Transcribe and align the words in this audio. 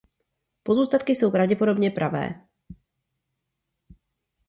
Pozůstatky 0.63 1.15
jsou 1.15 1.31
pravděpodobně 1.31 1.91
pravé. 1.91 2.45